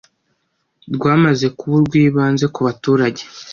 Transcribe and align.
rwamaze 0.95 1.47
kuba 1.57 1.73
urw’ibanze 1.79 2.45
ku 2.53 2.59
baturage 2.67 3.21